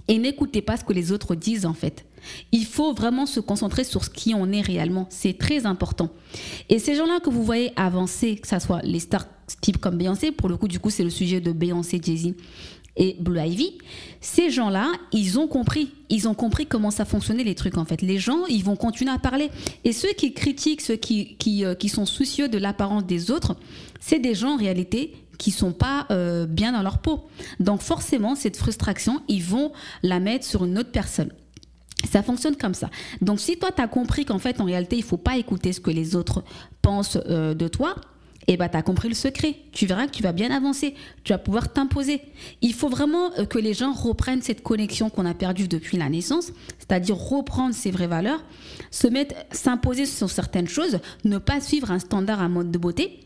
et 0.09 0.19
n'écoutez 0.19 0.63
pas 0.63 0.77
ce 0.77 0.85
que 0.85 0.93
les 0.93 1.13
autres 1.13 1.35
disent 1.35 1.67
en 1.67 1.75
fait. 1.75 2.05
Il 2.51 2.65
faut 2.65 2.93
vraiment 2.93 3.27
se 3.27 3.41
concentrer 3.41 3.85
sur 3.85 4.05
ce 4.05 4.11
qui 4.11 4.35
on 4.35 4.51
est 4.51 4.61
réellement. 4.61 5.07
C'est 5.11 5.39
très 5.39 5.67
important. 5.67 6.11
Et 6.69 6.79
ces 6.79 6.95
gens-là 6.95 7.21
que 7.21 7.31
vous 7.31 7.45
voyez 7.45 7.73
avancer, 7.77 8.37
que 8.37 8.49
ce 8.49 8.59
soit 8.59 8.83
les 8.83 9.01
stars 9.01 9.27
type 9.61 9.79
comme 9.79 9.97
Beyoncé, 9.97 10.33
pour 10.33 10.49
le 10.49 10.57
coup, 10.57 10.69
du 10.69 10.79
coup, 10.79 10.91
c'est 10.91 11.05
le 11.05 11.11
sujet 11.11 11.41
de 11.41 11.53
Beyoncé, 11.53 12.01
Jay-Z 12.03 12.35
et 12.99 13.17
Blue 13.21 13.39
Ivy, 13.39 13.79
ces 14.21 14.51
gens-là, 14.51 14.91
ils 15.13 15.39
ont 15.39 15.47
compris. 15.47 15.93
Ils 16.11 16.27
ont 16.27 16.35
compris 16.35 16.67
comment 16.67 16.91
ça 16.91 17.05
fonctionnait 17.05 17.45
les 17.45 17.55
trucs 17.55 17.79
en 17.79 17.85
fait. 17.85 18.03
Les 18.03 18.19
gens, 18.19 18.45
ils 18.47 18.65
vont 18.65 18.77
continuer 18.77 19.13
à 19.13 19.19
parler. 19.19 19.51
Et 19.85 19.93
ceux 19.93 20.13
qui 20.15 20.35
critiquent, 20.35 20.81
ceux 20.81 20.97
qui, 20.97 21.37
qui, 21.37 21.65
euh, 21.65 21.75
qui 21.75 21.89
sont 21.89 22.07
soucieux 22.07 22.49
de 22.49 22.59
l'apparence 22.59 23.07
des 23.07 23.31
autres, 23.31 23.57
c'est 24.01 24.19
des 24.19 24.35
gens 24.35 24.55
en 24.55 24.57
réalité 24.57 25.15
qui 25.39 25.51
sont 25.51 25.73
pas 25.73 26.07
euh, 26.11 26.47
bien 26.47 26.73
dans 26.73 26.83
leur 26.83 26.99
peau. 26.99 27.29
Donc 27.61 27.81
forcément, 27.81 28.35
cette 28.35 28.57
frustration, 28.57 29.23
ils 29.29 29.43
vont 29.43 29.73
la 30.03 30.21
mettre 30.21 30.45
sur 30.45 30.65
une 30.65 30.79
autre 30.79 30.91
personne. 30.91 31.33
Ça 32.11 32.23
fonctionne 32.23 32.57
comme 32.57 32.75
ça. 32.75 32.91
Donc 33.23 33.41
si 33.41 33.59
toi, 33.59 33.71
tu 33.75 33.81
as 33.81 33.89
compris 33.89 34.25
qu'en 34.25 34.39
fait, 34.39 34.61
en 34.61 34.65
réalité, 34.65 34.97
il 34.97 35.03
faut 35.03 35.17
pas 35.17 35.37
écouter 35.37 35.73
ce 35.73 35.81
que 35.81 35.91
les 35.91 36.15
autres 36.15 36.45
pensent 36.83 37.19
euh, 37.27 37.55
de 37.55 37.69
toi, 37.69 37.97
et 38.49 38.53
eh 38.53 38.57
ben, 38.57 38.71
tu 38.71 38.79
as 38.79 38.83
compris 38.83 39.11
le 39.11 39.15
secret. 39.15 39.57
Tu 39.73 39.85
verras 39.85 40.07
que 40.07 40.13
tu 40.13 40.23
vas 40.23 40.33
bien 40.33 40.51
avancer. 40.51 40.95
Tu 41.23 41.35
vas 41.35 41.39
pouvoir 41.39 41.71
t'imposer. 41.71 42.23
Il 42.63 42.73
faut 42.73 42.89
vraiment 42.89 43.31
euh, 43.39 43.45
que 43.45 43.59
les 43.59 43.75
gens 43.75 43.93
reprennent 43.93 44.41
cette 44.41 44.63
connexion 44.63 45.11
qu'on 45.11 45.27
a 45.27 45.35
perdue 45.35 45.69
depuis 45.69 45.99
la 45.99 46.09
naissance, 46.09 46.53
c'est-à-dire 46.79 47.17
reprendre 47.17 47.75
ses 47.75 47.91
vraies 47.91 48.07
valeurs, 48.07 48.43
se 48.91 49.07
mettre, 49.07 49.35
s'imposer 49.53 50.07
sur 50.07 50.31
certaines 50.31 50.67
choses, 50.67 50.99
ne 51.25 51.37
pas 51.37 51.61
suivre 51.61 51.91
un 51.91 51.99
standard, 51.99 52.41
un 52.41 52.49
mode 52.49 52.71
de 52.71 52.79
beauté, 52.79 53.21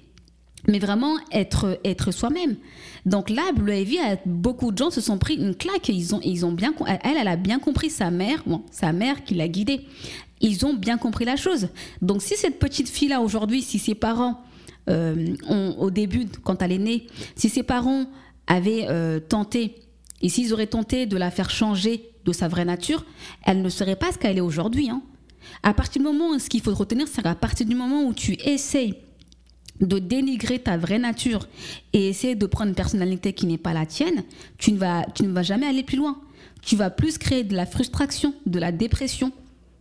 mais 0.68 0.78
vraiment 0.78 1.16
être, 1.32 1.78
être 1.84 2.12
soi-même. 2.12 2.56
Donc 3.04 3.30
là, 3.30 3.52
Blue 3.52 3.74
Ivy, 3.74 3.98
beaucoup 4.26 4.70
de 4.70 4.78
gens 4.78 4.90
se 4.90 5.00
sont 5.00 5.18
pris 5.18 5.34
une 5.34 5.54
claque. 5.54 5.88
Ils 5.88 6.14
ont, 6.14 6.20
ils 6.22 6.46
ont 6.46 6.52
bien, 6.52 6.72
elle, 6.86 7.16
elle 7.20 7.28
a 7.28 7.36
bien 7.36 7.58
compris 7.58 7.90
sa 7.90 8.10
mère, 8.10 8.42
bon, 8.46 8.62
sa 8.70 8.92
mère 8.92 9.24
qui 9.24 9.34
l'a 9.34 9.48
guidée. 9.48 9.86
Ils 10.40 10.64
ont 10.64 10.74
bien 10.74 10.98
compris 10.98 11.24
la 11.24 11.36
chose. 11.36 11.68
Donc 12.00 12.22
si 12.22 12.36
cette 12.36 12.58
petite 12.58 12.88
fille-là 12.88 13.20
aujourd'hui, 13.20 13.62
si 13.62 13.78
ses 13.78 13.94
parents, 13.94 14.42
euh, 14.88 15.36
ont, 15.48 15.76
au 15.78 15.90
début, 15.90 16.26
quand 16.42 16.60
elle 16.62 16.72
est 16.72 16.78
née, 16.78 17.06
si 17.36 17.48
ses 17.48 17.62
parents 17.62 18.06
avaient 18.48 18.86
euh, 18.88 19.20
tenté, 19.20 19.76
et 20.22 20.28
s'ils 20.28 20.52
auraient 20.52 20.66
tenté 20.66 21.06
de 21.06 21.16
la 21.16 21.30
faire 21.30 21.50
changer 21.50 22.10
de 22.24 22.32
sa 22.32 22.48
vraie 22.48 22.64
nature, 22.64 23.04
elle 23.44 23.62
ne 23.62 23.68
serait 23.68 23.96
pas 23.96 24.12
ce 24.12 24.18
qu'elle 24.18 24.38
est 24.38 24.42
aujourd'hui. 24.42 24.90
Hein. 24.90 25.02
À 25.62 25.74
partir 25.74 26.02
du 26.02 26.08
moment, 26.08 26.38
ce 26.38 26.48
qu'il 26.48 26.62
faut 26.62 26.74
retenir, 26.74 27.06
c'est 27.08 27.22
qu'à 27.22 27.34
partir 27.34 27.66
du 27.66 27.74
moment 27.74 28.04
où 28.04 28.14
tu 28.14 28.34
essayes 28.44 28.94
de 29.82 29.98
dénigrer 29.98 30.60
ta 30.60 30.76
vraie 30.76 30.98
nature 30.98 31.48
et 31.92 32.08
essayer 32.08 32.34
de 32.34 32.46
prendre 32.46 32.70
une 32.70 32.74
personnalité 32.74 33.32
qui 33.32 33.46
n'est 33.46 33.58
pas 33.58 33.72
la 33.72 33.84
tienne, 33.84 34.24
tu 34.58 34.72
ne, 34.72 34.78
vas, 34.78 35.42
jamais 35.42 35.66
aller 35.66 35.82
plus 35.82 35.96
loin. 35.96 36.18
Tu 36.62 36.76
vas 36.76 36.90
plus 36.90 37.18
créer 37.18 37.42
de 37.42 37.56
la 37.56 37.66
frustration, 37.66 38.34
de 38.46 38.58
la 38.60 38.70
dépression, 38.70 39.32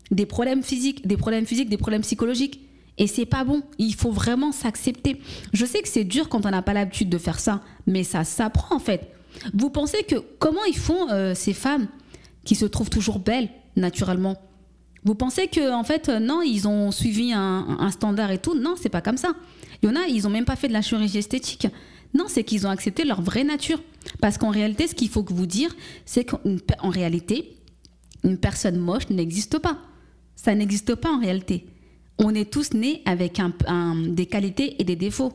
des 0.10 0.26
problèmes 0.26 0.64
physiques, 0.64 1.08
des 1.08 1.18
problèmes 1.18 1.46
physiques, 1.46 1.70
des 1.70 1.78
problèmes 1.78 2.02
psychologiques. 2.02 2.62
Et 2.98 3.08
c'est 3.08 3.26
pas 3.26 3.44
bon. 3.44 3.62
Il 3.78 3.94
faut 3.94 4.12
vraiment 4.12 4.52
s'accepter. 4.52 5.22
Je 5.54 5.66
sais 5.66 5.82
que 5.82 5.88
c'est 5.88 6.04
dur 6.04 6.28
quand 6.28 6.46
on 6.46 6.50
n'a 6.50 6.62
pas 6.62 6.74
l'habitude 6.74 7.10
de 7.10 7.18
faire 7.18 7.40
ça, 7.40 7.62
mais 7.88 8.04
ça 8.04 8.24
s'apprend 8.24 8.76
en 8.76 8.80
fait. 8.80 9.12
Vous 9.54 9.70
pensez 9.70 10.04
que 10.04 10.16
comment 10.40 10.64
ils 10.66 10.78
font 10.78 11.10
euh, 11.10 11.34
ces 11.34 11.54
femmes 11.54 11.88
qui 12.44 12.56
se 12.56 12.66
trouvent 12.66 12.90
toujours 12.90 13.20
belles 13.20 13.50
naturellement? 13.76 14.38
Vous 15.04 15.16
pensez 15.16 15.48
que 15.48 15.74
en 15.74 15.84
fait 15.84 16.10
euh, 16.10 16.20
non, 16.20 16.42
ils 16.42 16.68
ont 16.68 16.92
suivi 16.92 17.34
un, 17.34 17.90
standard 17.92 18.32
et 18.32 18.38
tout 18.38 18.56
Non, 18.56 18.76
c'est 18.80 18.90
pas 18.90 19.02
comme 19.02 19.18
ça. 19.18 19.34
Il 19.82 19.90
y 19.90 19.92
en 19.92 19.96
a, 19.96 20.06
ils 20.08 20.24
n'ont 20.24 20.30
même 20.30 20.46
pas 20.46 20.56
fait 20.56 20.68
de 20.68 20.74
la 20.74 20.82
chirurgie 20.82 21.18
esthétique. 21.18 21.68
Non, 22.14 22.26
c'est 22.28 22.44
qu'ils 22.44 22.68
ont 22.68 22.70
accepté 22.70 23.04
leur 23.04 23.22
vraie 23.22 23.44
nature. 23.44 23.82
Parce 24.20 24.38
qu'en 24.38 24.50
réalité, 24.50 24.88
ce 24.88 24.96
qu'il 24.96 25.10
faut 25.10 25.24
que 25.24 25.34
vous 25.34 25.46
dire, 25.46 25.76
c'est 26.06 26.26
qu'en 26.26 26.90
réalité, 26.90 27.58
une 28.24 28.38
personne 28.38 28.78
moche 28.78 29.10
n'existe 29.10 29.60
pas. 29.60 29.78
Ça 30.36 30.54
n'existe 30.54 30.96
pas 30.96 31.12
en 31.12 31.20
réalité. 31.20 31.66
On 32.20 32.36
est 32.36 32.52
tous 32.52 32.74
nés 32.74 33.02
avec 33.06 33.40
des 34.10 34.26
qualités 34.26 34.80
et 34.80 34.84
des 34.84 34.96
défauts. 34.96 35.34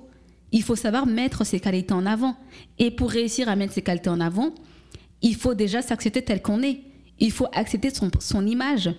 Il 0.53 0.63
faut 0.63 0.77
savoir 0.77 1.07
mettre 1.07 1.45
ces 1.45 1.59
qualités 1.59 1.95
en 1.95 2.07
avant. 2.07 2.37
Et 2.79 2.91
pour 2.91 3.11
réussir 3.11 3.49
à 3.49 3.57
mettre 3.57 3.73
ces 3.73 3.83
qualités 3.83 4.11
en 4.11 4.21
avant, 4.21 4.55
il 5.23 5.35
faut 5.35 5.55
déjà 5.55 5.83
s'accepter 5.83 6.23
tel 6.23 6.43
qu'on 6.43 6.63
est. 6.63 6.83
Il 7.19 7.33
faut 7.33 7.49
accepter 7.53 7.91
son 8.21 8.47
image. 8.47 8.91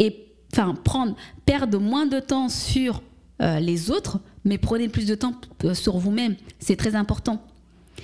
Et 0.00 0.26
enfin, 0.52 0.74
prendre, 0.74 1.14
perdre 1.46 1.78
moins 1.78 2.06
de 2.06 2.18
temps 2.18 2.48
sur 2.48 3.02
euh, 3.40 3.60
les 3.60 3.92
autres, 3.92 4.18
mais 4.44 4.58
prenez 4.58 4.88
plus 4.88 5.06
de 5.06 5.14
temps 5.14 5.34
euh, 5.64 5.74
sur 5.74 5.98
vous-même. 5.98 6.34
C'est 6.58 6.76
très 6.76 6.96
important. 6.96 7.40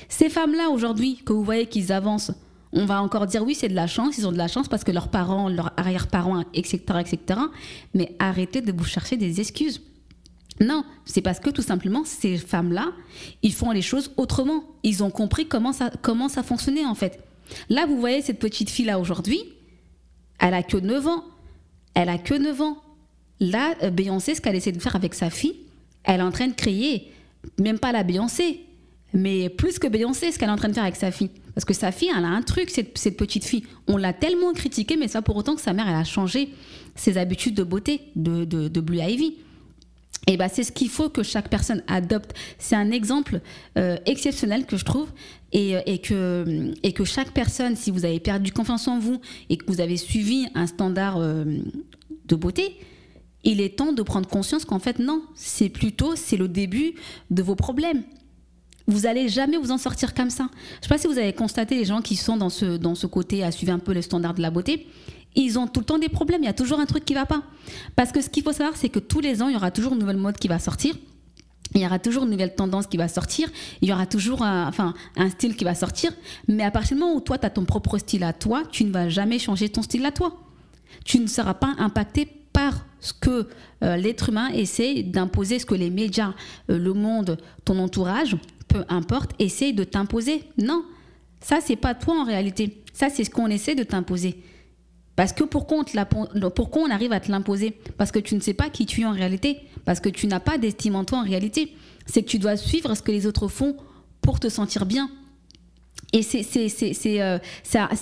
Ces 0.08 0.28
femmes-là, 0.28 0.70
aujourd'hui, 0.70 1.16
que 1.24 1.32
vous 1.32 1.42
voyez 1.42 1.66
qu'ils 1.66 1.90
avancent, 1.90 2.30
on 2.72 2.84
va 2.84 3.02
encore 3.02 3.26
dire 3.26 3.42
oui, 3.42 3.54
c'est 3.54 3.68
de 3.68 3.74
la 3.74 3.86
chance, 3.86 4.18
ils 4.18 4.26
ont 4.26 4.32
de 4.32 4.38
la 4.38 4.48
chance 4.48 4.68
parce 4.68 4.84
que 4.84 4.92
leurs 4.92 5.08
parents, 5.08 5.48
leurs 5.48 5.72
arrière-parents, 5.76 6.44
etc., 6.54 6.80
etc. 7.00 7.40
Mais 7.94 8.14
arrêtez 8.18 8.60
de 8.60 8.72
vous 8.72 8.84
chercher 8.84 9.16
des 9.16 9.40
excuses. 9.40 9.80
Non, 10.60 10.84
c'est 11.04 11.20
parce 11.20 11.40
que 11.40 11.50
tout 11.50 11.62
simplement, 11.62 12.04
ces 12.04 12.38
femmes-là, 12.38 12.92
ils 13.42 13.52
font 13.52 13.72
les 13.72 13.82
choses 13.82 14.12
autrement. 14.16 14.64
Ils 14.82 15.02
ont 15.02 15.10
compris 15.10 15.46
comment 15.46 15.72
ça, 15.72 15.90
comment 16.02 16.28
ça 16.28 16.42
fonctionnait 16.42 16.86
en 16.86 16.94
fait. 16.94 17.22
Là, 17.68 17.86
vous 17.86 17.98
voyez 17.98 18.22
cette 18.22 18.38
petite 18.38 18.70
fille-là 18.70 18.98
aujourd'hui, 18.98 19.40
elle 20.38 20.54
a 20.54 20.62
que 20.62 20.76
9 20.76 21.06
ans. 21.06 21.24
Elle 21.96 22.10
a 22.10 22.18
que 22.18 22.34
9 22.34 22.60
ans. 22.60 22.76
Là, 23.40 23.74
euh, 23.82 23.90
Beyoncé, 23.90 24.34
ce 24.34 24.40
qu'elle 24.40 24.54
essaie 24.54 24.70
de 24.70 24.80
faire 24.80 24.94
avec 24.94 25.14
sa 25.14 25.30
fille, 25.30 25.56
elle 26.04 26.20
est 26.20 26.22
en 26.22 26.30
train 26.30 26.46
de 26.46 26.54
créer, 26.54 27.10
même 27.58 27.78
pas 27.78 27.90
la 27.90 28.02
Beyoncé, 28.02 28.60
mais 29.12 29.48
plus 29.48 29.78
que 29.78 29.88
Beyoncé, 29.88 30.30
ce 30.30 30.38
qu'elle 30.38 30.48
est 30.50 30.52
en 30.52 30.56
train 30.56 30.68
de 30.68 30.74
faire 30.74 30.82
avec 30.82 30.96
sa 30.96 31.10
fille. 31.10 31.30
Parce 31.54 31.64
que 31.64 31.74
sa 31.74 31.90
fille, 31.90 32.10
elle 32.16 32.24
a 32.24 32.28
un 32.28 32.42
truc, 32.42 32.68
cette, 32.68 32.96
cette 32.98 33.16
petite 33.16 33.44
fille. 33.44 33.64
On 33.88 33.96
l'a 33.96 34.12
tellement 34.12 34.52
critiquée, 34.52 34.96
mais 34.96 35.08
ça 35.08 35.22
pour 35.22 35.36
autant 35.36 35.54
que 35.54 35.60
sa 35.60 35.72
mère, 35.72 35.88
elle 35.88 35.96
a 35.96 36.04
changé 36.04 36.50
ses 36.94 37.16
habitudes 37.16 37.54
de 37.54 37.62
beauté 37.62 38.02
de, 38.14 38.44
de, 38.44 38.68
de 38.68 38.80
Blue 38.80 39.00
Ivy. 39.00 39.36
Et 40.28 40.36
ben 40.36 40.48
c'est 40.52 40.64
ce 40.64 40.72
qu'il 40.72 40.88
faut 40.88 41.08
que 41.08 41.22
chaque 41.22 41.48
personne 41.48 41.82
adopte. 41.86 42.34
C'est 42.58 42.74
un 42.74 42.90
exemple 42.90 43.40
euh, 43.78 43.96
exceptionnel 44.06 44.66
que 44.66 44.76
je 44.76 44.84
trouve 44.84 45.08
et, 45.52 45.76
euh, 45.76 45.80
et, 45.86 46.92
que, 46.92 47.04
chaque 47.04 47.30
personne, 47.30 47.76
si 47.76 47.92
vous 47.92 48.04
avez 48.04 48.18
perdu 48.18 48.50
confiance 48.50 48.88
en 48.88 48.98
vous 48.98 49.20
et 49.50 49.56
que 49.56 49.64
vous 49.68 49.80
avez 49.80 49.96
suivi 49.96 50.48
un 50.54 50.66
standard 50.66 51.18
euh, 51.18 51.44
de 52.26 52.36
beauté, 52.36 52.76
il 53.44 53.60
est 53.60 53.78
temps 53.78 53.92
de 53.92 54.02
prendre 54.02 54.28
conscience 54.28 54.64
qu'en 54.64 54.80
fait 54.80 54.98
non, 54.98 55.22
c'est 55.36 55.68
plutôt 55.68 56.16
c'est 56.16 56.36
le 56.36 56.48
début 56.48 56.94
de 57.30 57.42
vos 57.42 57.54
problèmes. 57.54 58.02
Vous 58.88 59.06
allez 59.06 59.28
jamais 59.28 59.56
vous 59.56 59.70
en 59.70 59.78
sortir 59.78 60.12
comme 60.12 60.30
ça. 60.30 60.48
Je 60.80 60.86
sais 60.86 60.88
pas 60.88 60.98
si 60.98 61.06
vous 61.06 61.18
avez 61.18 61.32
constaté 61.32 61.76
les 61.76 61.84
gens 61.84 62.02
qui 62.02 62.16
sont 62.16 62.36
dans 62.36 62.50
ce, 62.50 62.76
dans 62.76 62.96
ce 62.96 63.06
côté 63.06 63.44
à 63.44 63.52
suivre 63.52 63.72
un 63.72 63.78
peu 63.78 63.92
les 63.92 64.02
standards 64.02 64.34
de 64.34 64.42
la 64.42 64.50
beauté 64.50 64.88
ils 65.36 65.58
ont 65.58 65.66
tout 65.66 65.80
le 65.80 65.86
temps 65.86 65.98
des 65.98 66.08
problèmes. 66.08 66.42
Il 66.42 66.46
y 66.46 66.50
a 66.50 66.54
toujours 66.54 66.80
un 66.80 66.86
truc 66.86 67.04
qui 67.04 67.14
va 67.14 67.26
pas. 67.26 67.42
Parce 67.94 68.12
que 68.12 68.20
ce 68.20 68.30
qu'il 68.30 68.42
faut 68.42 68.52
savoir, 68.52 68.76
c'est 68.76 68.88
que 68.88 68.98
tous 68.98 69.20
les 69.20 69.42
ans, 69.42 69.48
il 69.48 69.54
y 69.54 69.56
aura 69.56 69.70
toujours 69.70 69.92
une 69.92 70.00
nouvelle 70.00 70.16
mode 70.16 70.38
qui 70.38 70.48
va 70.48 70.58
sortir. 70.58 70.94
Il 71.74 71.80
y 71.80 71.86
aura 71.86 71.98
toujours 71.98 72.24
une 72.24 72.30
nouvelle 72.30 72.54
tendance 72.54 72.86
qui 72.86 72.96
va 72.96 73.08
sortir. 73.08 73.48
Il 73.82 73.88
y 73.88 73.92
aura 73.92 74.06
toujours 74.06 74.42
un, 74.42 74.66
enfin, 74.66 74.94
un 75.16 75.28
style 75.30 75.56
qui 75.56 75.64
va 75.64 75.74
sortir. 75.74 76.12
Mais 76.48 76.62
à 76.62 76.70
partir 76.70 76.96
du 76.96 77.02
moment 77.02 77.14
où 77.14 77.20
toi, 77.20 77.38
tu 77.38 77.46
as 77.46 77.50
ton 77.50 77.64
propre 77.64 77.98
style 77.98 78.24
à 78.24 78.32
toi, 78.32 78.62
tu 78.70 78.84
ne 78.84 78.92
vas 78.92 79.08
jamais 79.08 79.38
changer 79.38 79.68
ton 79.68 79.82
style 79.82 80.04
à 80.06 80.12
toi. 80.12 80.40
Tu 81.04 81.18
ne 81.18 81.26
seras 81.26 81.54
pas 81.54 81.74
impacté 81.78 82.26
par 82.52 82.86
ce 83.00 83.12
que 83.12 83.48
euh, 83.84 83.96
l'être 83.96 84.30
humain 84.30 84.48
essaie 84.48 85.02
d'imposer, 85.02 85.58
ce 85.58 85.66
que 85.66 85.74
les 85.74 85.90
médias, 85.90 86.32
euh, 86.70 86.78
le 86.78 86.94
monde, 86.94 87.38
ton 87.64 87.78
entourage, 87.78 88.36
peu 88.68 88.84
importe, 88.88 89.32
essaie 89.38 89.72
de 89.72 89.84
t'imposer. 89.84 90.44
Non, 90.56 90.84
ça, 91.40 91.58
c'est 91.60 91.76
pas 91.76 91.94
toi 91.94 92.20
en 92.20 92.24
réalité. 92.24 92.82
Ça, 92.92 93.10
c'est 93.10 93.24
ce 93.24 93.30
qu'on 93.30 93.48
essaie 93.48 93.74
de 93.74 93.82
t'imposer. 93.82 94.42
Parce 95.16 95.32
que 95.32 95.44
pourquoi 95.44 95.78
on, 95.78 96.50
pourquoi 96.50 96.82
on 96.82 96.90
arrive 96.90 97.12
à 97.12 97.20
te 97.20 97.30
l'imposer 97.30 97.78
Parce 97.96 98.12
que 98.12 98.18
tu 98.18 98.34
ne 98.34 98.40
sais 98.40 98.54
pas 98.54 98.68
qui 98.68 98.84
tu 98.84 99.00
es 99.00 99.04
en 99.06 99.12
réalité. 99.12 99.60
Parce 99.86 100.00
que 100.00 100.10
tu 100.10 100.26
n'as 100.26 100.40
pas 100.40 100.58
d'estime 100.58 100.94
en 100.94 101.04
toi 101.04 101.18
en 101.18 101.24
réalité. 101.24 101.74
C'est 102.04 102.22
que 102.22 102.28
tu 102.28 102.38
dois 102.38 102.56
suivre 102.56 102.94
ce 102.94 103.02
que 103.02 103.10
les 103.10 103.26
autres 103.26 103.48
font 103.48 103.76
pour 104.20 104.38
te 104.38 104.48
sentir 104.48 104.84
bien. 104.84 105.10
Et 106.12 106.22
c'est 106.22 107.20
euh, 107.20 107.38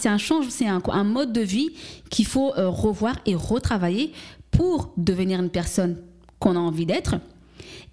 un 0.04 0.18
change, 0.18 0.48
c'est 0.48 0.66
un, 0.66 0.82
un, 0.88 1.04
mode 1.04 1.32
de 1.32 1.40
vie 1.40 1.70
qu'il 2.10 2.26
faut 2.26 2.52
euh, 2.56 2.68
revoir 2.68 3.16
et 3.24 3.34
retravailler 3.34 4.12
pour 4.50 4.92
devenir 4.96 5.40
une 5.40 5.50
personne 5.50 5.96
qu'on 6.38 6.56
a 6.56 6.58
envie 6.58 6.86
d'être. 6.86 7.16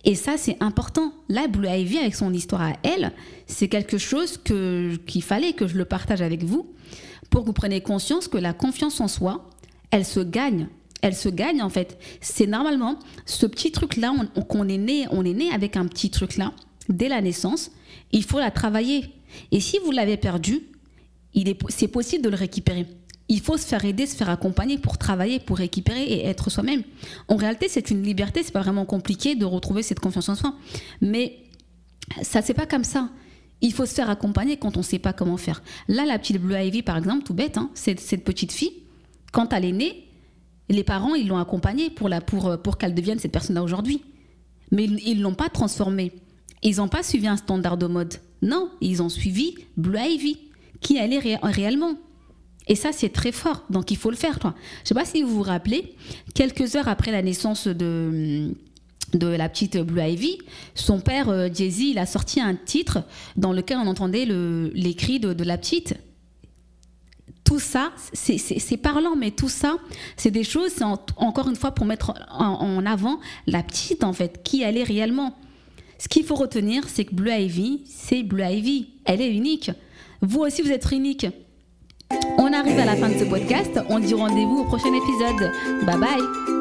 Et 0.03 0.15
ça, 0.15 0.35
c'est 0.37 0.57
important. 0.61 1.13
Là, 1.29 1.47
Blue 1.47 1.67
Ivy, 1.67 1.99
avec 1.99 2.15
son 2.15 2.33
histoire 2.33 2.61
à 2.61 2.73
elle, 2.83 3.11
c'est 3.45 3.67
quelque 3.67 3.97
chose 3.97 4.39
qu'il 4.43 5.23
fallait 5.23 5.53
que 5.53 5.67
je 5.67 5.77
le 5.77 5.85
partage 5.85 6.21
avec 6.21 6.43
vous 6.43 6.73
pour 7.31 7.41
que 7.41 7.47
vous 7.47 7.53
preniez 7.53 7.81
conscience 7.81 8.27
que 8.27 8.37
la 8.37 8.53
confiance 8.53 9.01
en 9.01 9.07
soi, 9.07 9.49
elle 9.89 10.05
se 10.05 10.19
gagne. 10.19 10.67
Elle 11.01 11.15
se 11.15 11.29
gagne 11.29 11.63
en 11.63 11.69
fait. 11.69 11.97
C'est 12.19 12.45
normalement 12.45 12.99
ce 13.25 13.47
petit 13.47 13.71
truc-là 13.71 14.13
qu'on 14.47 14.67
est 14.69 14.77
né, 14.77 15.07
on 15.09 15.25
est 15.25 15.33
né 15.33 15.51
avec 15.51 15.75
un 15.75 15.87
petit 15.87 16.11
truc-là 16.11 16.53
dès 16.89 17.07
la 17.07 17.21
naissance. 17.21 17.71
Il 18.11 18.23
faut 18.23 18.37
la 18.37 18.51
travailler. 18.51 19.09
Et 19.51 19.61
si 19.61 19.79
vous 19.83 19.91
l'avez 19.91 20.17
perdu, 20.17 20.59
c'est 21.69 21.87
possible 21.87 22.23
de 22.23 22.29
le 22.29 22.35
récupérer. 22.35 22.85
Il 23.29 23.39
faut 23.39 23.55
se 23.55 23.65
faire 23.65 23.85
aider, 23.85 24.05
se 24.05 24.15
faire 24.17 24.29
accompagner 24.29 24.77
pour 24.77 24.97
travailler, 24.97 25.39
pour 25.39 25.57
récupérer 25.57 26.03
et 26.03 26.25
être 26.25 26.49
soi-même. 26.49 26.83
En 27.29 27.37
réalité, 27.37 27.69
c'est 27.69 27.89
une 27.89 28.03
liberté. 28.03 28.43
C'est 28.43 28.51
pas 28.51 28.61
vraiment 28.61 28.85
compliqué 28.85 29.35
de 29.35 29.45
retrouver 29.45 29.83
cette 29.83 30.01
confiance 30.01 30.27
en 30.27 30.35
soi. 30.35 30.53
Mais 30.99 31.37
ça, 32.23 32.41
c'est 32.41 32.53
pas 32.53 32.65
comme 32.65 32.83
ça 32.83 33.09
il 33.61 33.73
faut 33.73 33.85
se 33.85 33.93
faire 33.93 34.09
accompagner 34.09 34.57
quand 34.57 34.75
on 34.77 34.81
ne 34.81 34.85
sait 34.85 34.99
pas 34.99 35.13
comment 35.13 35.37
faire. 35.37 35.61
Là, 35.87 36.05
la 36.05 36.17
petite 36.19 36.41
Blue 36.41 36.55
Ivy, 36.55 36.81
par 36.81 36.97
exemple, 36.97 37.23
tout 37.23 37.33
bête, 37.33 37.57
hein, 37.57 37.69
cette, 37.75 38.23
petite 38.23 38.51
fille, 38.51 38.73
quand 39.31 39.53
elle 39.53 39.65
est 39.65 39.71
née, 39.71 40.07
les 40.69 40.83
parents, 40.83 41.15
ils 41.15 41.27
l'ont 41.27 41.37
accompagnée 41.37 41.89
pour, 41.89 42.09
pour 42.63 42.77
qu'elle 42.77 42.95
devienne 42.95 43.19
cette 43.19 43.31
personne-là 43.31 43.63
aujourd'hui. 43.63 44.03
Mais 44.71 44.85
ils 44.85 45.17
ne 45.17 45.23
l'ont 45.23 45.35
pas 45.35 45.49
transformée. 45.49 46.13
Ils 46.63 46.77
n'ont 46.77 46.87
pas 46.87 47.03
suivi 47.03 47.27
un 47.27 47.37
standard 47.37 47.77
de 47.77 47.87
mode. 47.87 48.15
Non, 48.41 48.71
ils 48.81 49.01
ont 49.01 49.09
suivi 49.09 49.55
Blue 49.77 49.99
Ivy, 49.99 50.37
qui 50.79 50.97
elle 50.97 51.13
est 51.13 51.39
réellement. 51.43 51.95
Et 52.67 52.75
ça, 52.75 52.91
c'est 52.91 53.09
très 53.09 53.31
fort. 53.31 53.65
Donc, 53.69 53.91
il 53.91 53.97
faut 53.97 54.11
le 54.11 54.15
faire. 54.15 54.39
Je 54.41 54.47
ne 54.47 54.53
sais 54.85 54.93
pas 54.93 55.05
si 55.05 55.23
vous 55.23 55.35
vous 55.35 55.41
rappelez, 55.41 55.95
quelques 56.33 56.75
heures 56.75 56.87
après 56.87 57.11
la 57.11 57.21
naissance 57.21 57.67
de 57.67 58.53
de 59.13 59.27
la 59.27 59.49
petite 59.49 59.77
Blue 59.77 60.01
Ivy, 60.01 60.37
son 60.75 60.99
père 60.99 61.29
euh, 61.29 61.49
Jay-Z, 61.53 61.79
il 61.79 61.97
a 61.97 62.05
sorti 62.05 62.39
un 62.39 62.55
titre 62.55 63.03
dans 63.37 63.53
lequel 63.53 63.77
on 63.77 63.87
entendait 63.87 64.25
les 64.25 64.93
cris 64.95 65.19
de, 65.19 65.43
la 65.43 65.57
petite. 65.57 65.95
Tout 67.43 67.59
ça, 67.59 67.91
c'est 68.13 68.77
parlant, 68.77 69.15
mais 69.17 69.31
tout 69.31 69.49
ça, 69.49 69.77
c'est 70.15 70.31
des 70.31 70.43
choses, 70.43 70.71
encore 71.17 71.49
une 71.49 71.55
fois 71.55 71.71
pour 71.71 71.85
mettre 71.85 72.13
en, 72.29 72.85
avant 72.85 73.19
la 73.47 73.61
petite, 73.61 74.03
en 74.03 74.13
fait, 74.13 74.41
qui 74.43 74.61
elle 74.61 74.77
est 74.77 74.83
réellement. 74.83 75.35
Ce 75.97 76.07
qu'il 76.07 76.23
faut 76.23 76.35
retenir, 76.35 76.85
c'est 76.87 77.05
que 77.05 77.13
Blue 77.13 77.31
Ivy, 77.31 77.83
c'est 77.85 78.23
Blue 78.23 78.43
Ivy. 78.43 78.89
Elle 79.05 79.21
est 79.21 79.31
unique. 79.31 79.69
Vous 80.21 80.39
aussi, 80.39 80.61
vous 80.61 80.71
êtes 80.71 80.89
unique. 80.91 81.27
On 82.37 82.51
arrive 82.53 82.79
à 82.79 82.85
la 82.85 82.95
fin 82.95 83.09
de 83.09 83.17
ce 83.17 83.25
podcast. 83.25 83.79
On 83.89 83.99
dit 83.99 84.13
rendez-vous 84.13 84.59
au 84.59 84.65
prochain 84.65 84.93
épisode. 84.93 85.51
Bye 85.85 85.99
bye. 85.99 86.60